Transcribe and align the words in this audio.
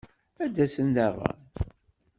Ad 0.43 0.49
d-asen 0.55 0.87
daɣen? 0.95 1.39